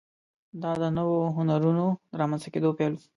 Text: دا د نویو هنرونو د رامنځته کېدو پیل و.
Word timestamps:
دا 0.61 0.71
د 0.81 0.83
نویو 0.97 1.33
هنرونو 1.37 1.85
د 2.09 2.11
رامنځته 2.21 2.49
کېدو 2.53 2.69
پیل 2.77 2.93
و. 2.97 3.01